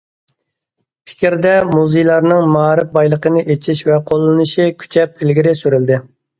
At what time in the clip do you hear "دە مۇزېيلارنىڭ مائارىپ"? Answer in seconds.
1.47-2.97